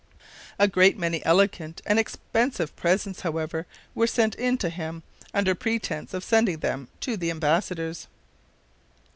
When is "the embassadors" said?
7.15-8.07